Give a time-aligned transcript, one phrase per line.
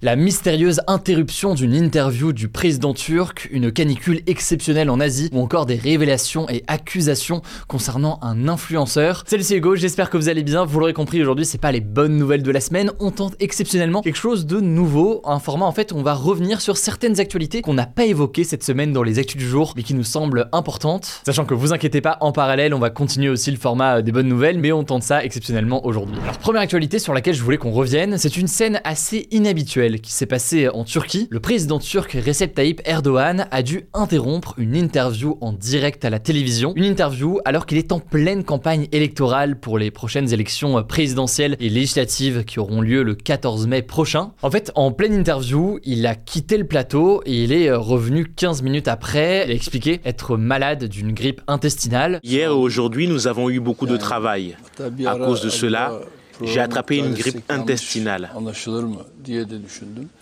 [0.00, 5.66] La mystérieuse interruption d'une interview du président turc, une canicule exceptionnelle en Asie ou encore
[5.66, 9.24] des révélations et accusations concernant un influenceur.
[9.26, 10.64] Salut c'est Hugo, j'espère que vous allez bien.
[10.64, 12.92] Vous l'aurez compris aujourd'hui, c'est pas les bonnes nouvelles de la semaine.
[13.00, 16.76] On tente exceptionnellement quelque chose de nouveau, un format en fait, on va revenir sur
[16.76, 19.94] certaines actualités qu'on n'a pas évoquées cette semaine dans les actus du jour, mais qui
[19.94, 21.22] nous semblent importantes.
[21.26, 24.28] Sachant que vous inquiétez pas, en parallèle, on va continuer aussi le format des bonnes
[24.28, 26.18] nouvelles, mais on tente ça exceptionnellement aujourd'hui.
[26.22, 30.12] Alors première actualité sur laquelle je voulais qu'on revienne, c'est une scène assez inhabituelle qui
[30.12, 35.38] s'est passé en Turquie, le président turc Recep Tayyip Erdogan a dû interrompre une interview
[35.40, 36.72] en direct à la télévision.
[36.76, 41.68] Une interview alors qu'il est en pleine campagne électorale pour les prochaines élections présidentielles et
[41.68, 44.32] législatives qui auront lieu le 14 mai prochain.
[44.42, 48.62] En fait, en pleine interview, il a quitté le plateau et il est revenu 15
[48.62, 49.44] minutes après.
[49.46, 52.20] Il expliqué être malade d'une grippe intestinale.
[52.22, 54.56] Hier et aujourd'hui, nous avons eu beaucoup de travail.
[55.06, 56.00] À cause de cela,
[56.42, 58.30] j'ai attrapé une grippe intestinale.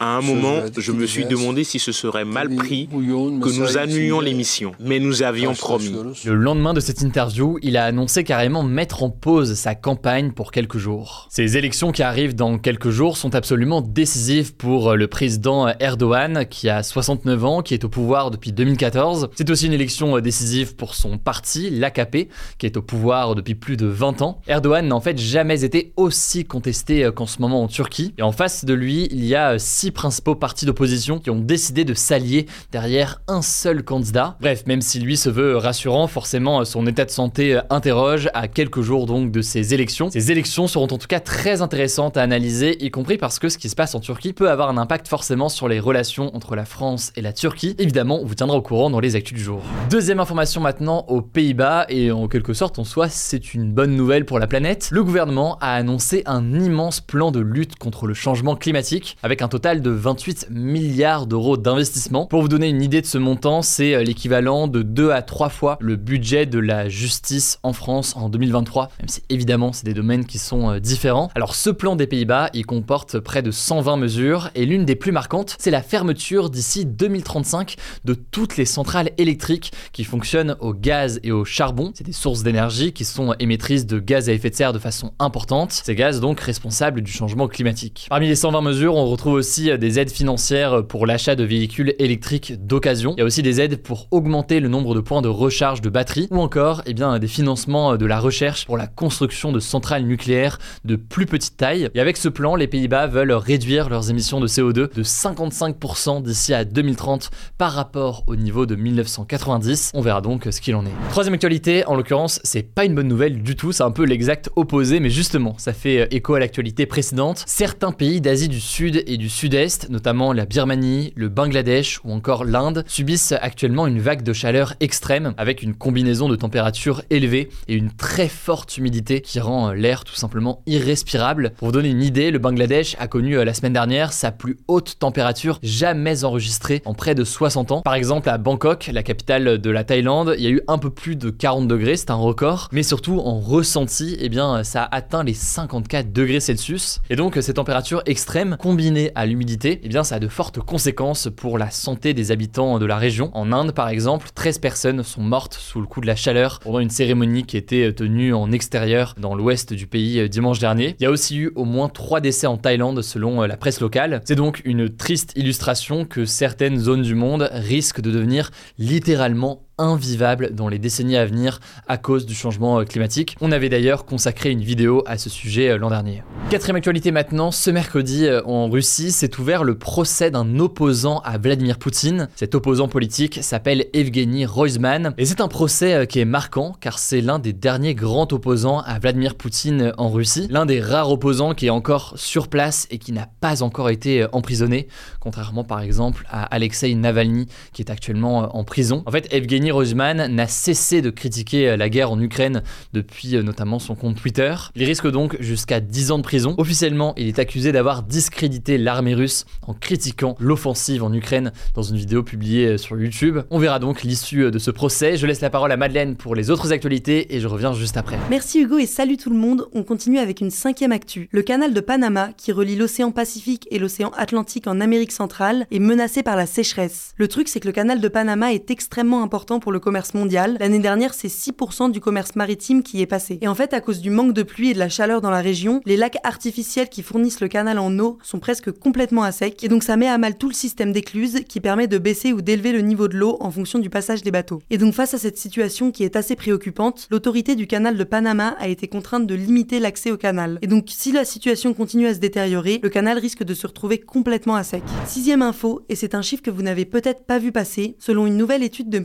[0.00, 4.20] À un moment, je me suis demandé si ce serait mal pris que nous annulions
[4.20, 5.94] l'émission, mais nous avions promis.
[6.24, 10.52] Le lendemain de cette interview, il a annoncé carrément mettre en pause sa campagne pour
[10.52, 11.28] quelques jours.
[11.30, 16.68] Ces élections qui arrivent dans quelques jours sont absolument décisives pour le président Erdogan, qui
[16.68, 19.30] a 69 ans, qui est au pouvoir depuis 2014.
[19.34, 23.76] C'est aussi une élection décisive pour son parti, l'AKP, qui est au pouvoir depuis plus
[23.76, 24.40] de 20 ans.
[24.46, 28.14] Erdogan n'a en fait jamais été aussi contesté qu'en ce moment en Turquie.
[28.18, 31.84] Et en face de lui, il y a six principaux partis d'opposition qui ont décidé
[31.84, 34.36] de s'allier derrière un seul candidat.
[34.40, 38.80] Bref, même si lui se veut rassurant, forcément son état de santé interroge à quelques
[38.80, 40.10] jours donc de ces élections.
[40.10, 43.58] Ces élections seront en tout cas très intéressantes à analyser, y compris parce que ce
[43.58, 46.64] qui se passe en Turquie peut avoir un impact forcément sur les relations entre la
[46.64, 47.74] France et la Turquie.
[47.78, 49.62] Évidemment, on vous tiendra au courant dans les actus du jour.
[49.90, 54.24] Deuxième information maintenant aux Pays-Bas, et en quelque sorte en soi c'est une bonne nouvelle
[54.24, 54.88] pour la planète.
[54.92, 55.89] Le gouvernement a annoncé
[56.26, 61.26] un immense plan de lutte contre le changement climatique, avec un total de 28 milliards
[61.26, 62.26] d'euros d'investissement.
[62.26, 65.48] Pour vous donner une idée de ce montant, c'est euh, l'équivalent de 2 à 3
[65.48, 69.94] fois le budget de la justice en France en 2023, même si évidemment c'est des
[69.94, 71.30] domaines qui sont euh, différents.
[71.34, 75.12] Alors ce plan des Pays-Bas, il comporte près de 120 mesures et l'une des plus
[75.12, 81.20] marquantes, c'est la fermeture d'ici 2035 de toutes les centrales électriques qui fonctionnent au gaz
[81.22, 81.92] et au charbon.
[81.94, 85.12] C'est des sources d'énergie qui sont émettrices de gaz à effet de serre de façon
[85.18, 85.79] importante.
[85.82, 88.06] Ces gaz donc responsables du changement climatique.
[88.10, 92.66] Parmi les 120 mesures, on retrouve aussi des aides financières pour l'achat de véhicules électriques
[92.66, 93.14] d'occasion.
[93.16, 95.88] Il y a aussi des aides pour augmenter le nombre de points de recharge de
[95.88, 100.04] batteries ou encore eh bien, des financements de la recherche pour la construction de centrales
[100.04, 101.88] nucléaires de plus petite taille.
[101.94, 106.52] Et avec ce plan, les Pays-Bas veulent réduire leurs émissions de CO2 de 55% d'ici
[106.52, 109.92] à 2030 par rapport au niveau de 1990.
[109.94, 110.92] On verra donc ce qu'il en est.
[111.10, 114.50] Troisième actualité, en l'occurrence, c'est pas une bonne nouvelle du tout, c'est un peu l'exact
[114.56, 117.44] opposé, mais justement, ça fait écho à l'actualité précédente.
[117.46, 122.44] Certains pays d'Asie du Sud et du Sud-Est notamment la Birmanie, le Bangladesh ou encore
[122.44, 127.74] l'Inde, subissent actuellement une vague de chaleur extrême avec une combinaison de températures élevées et
[127.74, 131.52] une très forte humidité qui rend l'air tout simplement irrespirable.
[131.58, 134.58] Pour vous donner une idée, le Bangladesh a connu euh, la semaine dernière sa plus
[134.68, 137.82] haute température jamais enregistrée en près de 60 ans.
[137.82, 140.90] Par exemple, à Bangkok, la capitale de la Thaïlande, il y a eu un peu
[140.90, 144.96] plus de 40 degrés, c'est un record, mais surtout en ressenti, eh bien, ça a
[144.96, 147.00] atteint les 54 degrés Celsius.
[147.10, 151.28] Et donc, ces températures extrêmes combinées à l'humidité eh bien ça a de fortes conséquences
[151.34, 153.30] pour la santé des habitants de la région.
[153.34, 156.78] En Inde par exemple, 13 personnes sont mortes sous le coup de la chaleur pendant
[156.78, 160.96] une cérémonie qui était tenue en extérieur dans l'ouest du pays euh, dimanche dernier.
[160.98, 163.80] Il y a aussi eu au moins 3 décès en Thaïlande selon euh, la presse
[163.80, 164.22] locale.
[164.24, 170.54] C'est donc une triste illustration que certaines zones du monde risquent de devenir littéralement invivable
[170.54, 173.36] dans les décennies à venir à cause du changement euh, climatique.
[173.40, 176.22] On avait d'ailleurs consacré une vidéo à ce sujet euh, l'an dernier.
[176.50, 181.38] Quatrième actualité maintenant, ce mercredi euh, en Russie s'est ouvert le procès d'un opposant à
[181.38, 182.28] Vladimir Poutine.
[182.36, 187.20] Cet opposant politique s'appelle Evgeny Roizman et c'est un procès qui est marquant car c'est
[187.20, 191.66] l'un des derniers grands opposants à Vladimir Poutine en Russie, l'un des rares opposants qui
[191.66, 194.88] est encore sur place et qui n'a pas encore été emprisonné,
[195.20, 199.02] contrairement par exemple à Alexei Navalny qui est actuellement en prison.
[199.06, 203.78] En fait, Evgeny Danny Roseman n'a cessé de critiquer la guerre en Ukraine depuis notamment
[203.78, 204.52] son compte Twitter.
[204.74, 206.56] Il risque donc jusqu'à 10 ans de prison.
[206.58, 211.96] Officiellement, il est accusé d'avoir discrédité l'armée russe en critiquant l'offensive en Ukraine dans une
[211.96, 213.38] vidéo publiée sur YouTube.
[213.50, 215.16] On verra donc l'issue de ce procès.
[215.16, 218.18] Je laisse la parole à Madeleine pour les autres actualités et je reviens juste après.
[218.28, 219.68] Merci Hugo et salut tout le monde.
[219.72, 221.28] On continue avec une cinquième actu.
[221.30, 225.78] Le canal de Panama, qui relie l'océan Pacifique et l'océan Atlantique en Amérique centrale, est
[225.78, 227.12] menacé par la sécheresse.
[227.18, 230.56] Le truc, c'est que le canal de Panama est extrêmement important pour le commerce mondial.
[230.58, 233.38] L'année dernière, c'est 6% du commerce maritime qui est passé.
[233.40, 235.40] Et en fait, à cause du manque de pluie et de la chaleur dans la
[235.40, 239.62] région, les lacs artificiels qui fournissent le canal en eau sont presque complètement à sec.
[239.62, 242.42] Et donc ça met à mal tout le système d'écluse qui permet de baisser ou
[242.42, 244.62] d'élever le niveau de l'eau en fonction du passage des bateaux.
[244.70, 248.56] Et donc face à cette situation qui est assez préoccupante, l'autorité du canal de Panama
[248.58, 250.58] a été contrainte de limiter l'accès au canal.
[250.62, 253.98] Et donc si la situation continue à se détériorer, le canal risque de se retrouver
[253.98, 254.82] complètement à sec.
[255.06, 258.36] Sixième info, et c'est un chiffre que vous n'avez peut-être pas vu passer, selon une
[258.36, 258.98] nouvelle étude de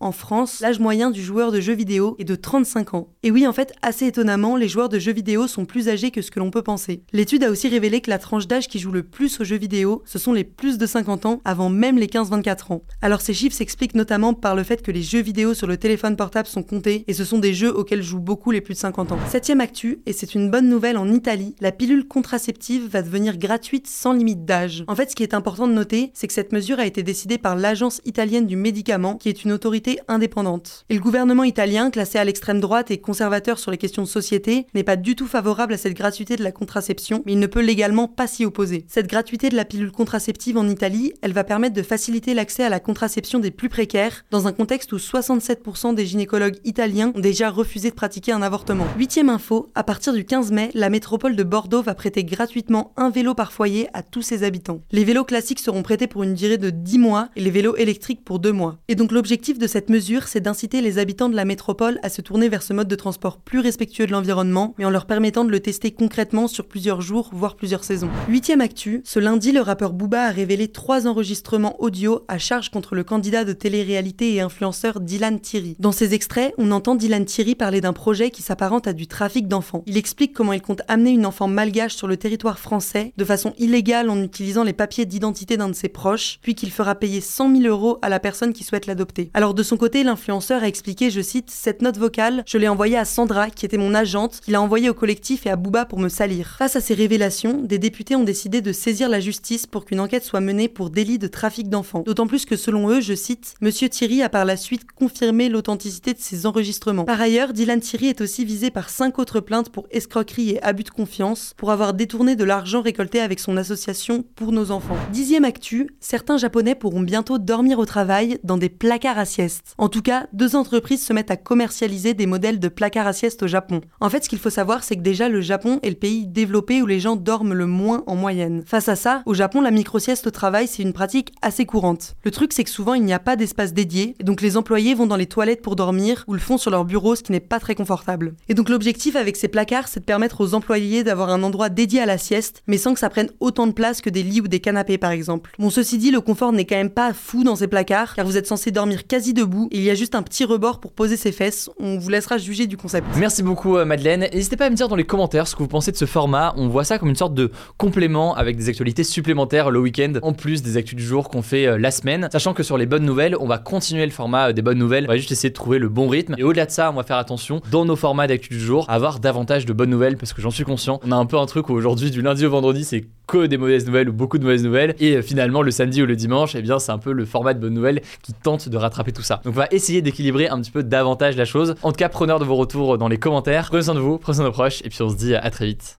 [0.00, 3.08] en France, l'âge moyen du joueur de jeux vidéo est de 35 ans.
[3.22, 6.22] Et oui, en fait, assez étonnamment, les joueurs de jeux vidéo sont plus âgés que
[6.22, 7.02] ce que l'on peut penser.
[7.12, 10.02] L'étude a aussi révélé que la tranche d'âge qui joue le plus aux jeux vidéo,
[10.04, 12.82] ce sont les plus de 50 ans, avant même les 15-24 ans.
[13.02, 16.16] Alors ces chiffres s'expliquent notamment par le fait que les jeux vidéo sur le téléphone
[16.16, 19.12] portable sont comptés, et ce sont des jeux auxquels jouent beaucoup les plus de 50
[19.12, 19.18] ans.
[19.28, 23.86] Septième actu, et c'est une bonne nouvelle en Italie, la pilule contraceptive va devenir gratuite
[23.86, 24.84] sans limite d'âge.
[24.88, 27.38] En fait, ce qui est important de noter, c'est que cette mesure a été décidée
[27.38, 30.84] par l'Agence italienne du médicament, qui est une autorité indépendante.
[30.88, 34.66] Et le gouvernement italien, classé à l'extrême droite et conservateur sur les questions de société,
[34.74, 37.60] n'est pas du tout favorable à cette gratuité de la contraception, mais il ne peut
[37.60, 38.84] légalement pas s'y opposer.
[38.88, 42.68] Cette gratuité de la pilule contraceptive en Italie, elle va permettre de faciliter l'accès à
[42.68, 47.50] la contraception des plus précaires, dans un contexte où 67% des gynécologues italiens ont déjà
[47.50, 48.86] refusé de pratiquer un avortement.
[48.96, 53.10] Huitième info, à partir du 15 mai, la métropole de Bordeaux va prêter gratuitement un
[53.10, 54.80] vélo par foyer à tous ses habitants.
[54.90, 58.24] Les vélos classiques seront prêtés pour une durée de 10 mois et les vélos électriques
[58.24, 58.78] pour 2 mois.
[58.88, 62.22] Et donc l'objectif de cette mesure, c'est d'inciter les habitants de la métropole à se
[62.22, 65.50] tourner vers ce mode de transport plus respectueux de l'environnement, mais en leur permettant de
[65.50, 68.08] le tester concrètement sur plusieurs jours, voire plusieurs saisons.
[68.28, 72.94] Huitième actu, ce lundi, le rappeur Booba a révélé trois enregistrements audio à charge contre
[72.94, 75.76] le candidat de télé-réalité et influenceur Dylan Thierry.
[75.78, 79.48] Dans ces extraits, on entend Dylan Thierry parler d'un projet qui s'apparente à du trafic
[79.48, 79.84] d'enfants.
[79.86, 83.52] Il explique comment il compte amener une enfant malgache sur le territoire français de façon
[83.58, 87.54] illégale en utilisant les papiers d'identité d'un de ses proches, puis qu'il fera payer 100
[87.56, 89.25] 000 euros à la personne qui souhaite l'adopter.
[89.34, 92.96] Alors de son côté, l'influenceur a expliqué, je cite, cette note vocale, je l'ai envoyée
[92.96, 95.98] à Sandra, qui était mon agente, qui l'a envoyée au collectif et à Booba pour
[95.98, 96.56] me salir.
[96.58, 100.24] Face à ces révélations, des députés ont décidé de saisir la justice pour qu'une enquête
[100.24, 102.02] soit menée pour délit de trafic d'enfants.
[102.06, 106.12] D'autant plus que selon eux, je cite, Monsieur Thierry a par la suite confirmé l'authenticité
[106.14, 107.04] de ces enregistrements.
[107.04, 110.84] Par ailleurs, Dylan Thierry est aussi visé par cinq autres plaintes pour escroquerie et abus
[110.84, 114.96] de confiance, pour avoir détourné de l'argent récolté avec son association pour nos enfants.
[115.12, 119.74] Dixième actu, certains Japonais pourront bientôt dormir au travail dans des placards à sieste.
[119.78, 123.42] En tout cas, deux entreprises se mettent à commercialiser des modèles de placards à sieste
[123.42, 123.80] au Japon.
[124.00, 126.82] En fait, ce qu'il faut savoir, c'est que déjà le Japon est le pays développé
[126.82, 128.62] où les gens dorment le moins en moyenne.
[128.66, 132.16] Face à ça, au Japon, la micro-sieste au travail, c'est une pratique assez courante.
[132.24, 134.94] Le truc, c'est que souvent, il n'y a pas d'espace dédié, et donc les employés
[134.94, 137.40] vont dans les toilettes pour dormir ou le font sur leur bureau, ce qui n'est
[137.40, 138.34] pas très confortable.
[138.48, 142.00] Et donc l'objectif avec ces placards, c'est de permettre aux employés d'avoir un endroit dédié
[142.00, 144.48] à la sieste, mais sans que ça prenne autant de place que des lits ou
[144.48, 145.52] des canapés par exemple.
[145.58, 148.36] Bon, ceci dit, le confort n'est quand même pas fou dans ces placards, car vous
[148.36, 151.32] êtes censé dormir quasi debout, il y a juste un petit rebord pour poser ses
[151.32, 151.70] fesses.
[151.78, 153.06] On vous laissera juger du concept.
[153.16, 154.28] Merci beaucoup euh, Madeleine.
[154.32, 156.54] N'hésitez pas à me dire dans les commentaires ce que vous pensez de ce format.
[156.56, 160.32] On voit ça comme une sorte de complément avec des actualités supplémentaires le week-end, en
[160.32, 162.28] plus des actus du jour qu'on fait euh, la semaine.
[162.32, 165.04] Sachant que sur les bonnes nouvelles, on va continuer le format euh, des bonnes nouvelles.
[165.04, 166.34] On va juste essayer de trouver le bon rythme.
[166.38, 168.94] Et au-delà de ça, on va faire attention dans nos formats d'actu du jour, à
[168.94, 171.00] avoir davantage de bonnes nouvelles parce que j'en suis conscient.
[171.04, 173.56] On a un peu un truc où aujourd'hui, du lundi au vendredi, c'est que des
[173.56, 174.94] mauvaises nouvelles ou beaucoup de mauvaises nouvelles.
[175.00, 177.60] Et finalement, le samedi ou le dimanche, eh bien, c'est un peu le format de
[177.60, 179.40] bonnes nouvelles qui tente de tout ça.
[179.44, 181.74] Donc, on va essayer d'équilibrer un petit peu davantage la chose.
[181.82, 183.68] En tout cas, preneur de vos retours dans les commentaires.
[183.68, 185.50] Prenez soin de vous, prenez soin de vos proches, et puis on se dit à
[185.50, 185.98] très vite.